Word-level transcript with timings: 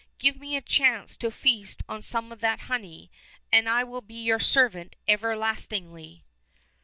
Give 0.17 0.35
me 0.39 0.55
a 0.57 0.61
chance 0.61 1.15
to 1.17 1.29
feast 1.29 1.83
on 1.87 2.01
some 2.01 2.31
of 2.31 2.39
that 2.39 2.61
honey, 2.61 3.11
and 3.51 3.69
I 3.69 3.83
will 3.83 4.01
be 4.01 4.15
your 4.19 4.39
servant 4.39 4.95
everlastingly." 5.07 6.23